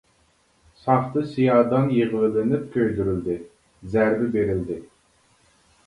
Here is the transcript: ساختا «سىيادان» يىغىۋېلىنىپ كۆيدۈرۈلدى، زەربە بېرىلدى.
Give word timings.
ساختا 0.85 1.23
«سىيادان» 1.33 1.93
يىغىۋېلىنىپ 1.99 2.65
كۆيدۈرۈلدى، 2.79 3.39
زەربە 3.97 4.35
بېرىلدى. 4.39 4.85